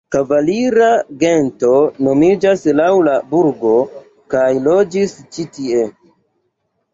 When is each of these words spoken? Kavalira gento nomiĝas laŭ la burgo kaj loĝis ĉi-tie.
Kavalira 0.13 0.85
gento 1.23 1.73
nomiĝas 2.07 2.63
laŭ 2.79 2.87
la 3.09 3.13
burgo 3.35 3.75
kaj 4.37 4.47
loĝis 4.71 5.15
ĉi-tie. 5.37 5.85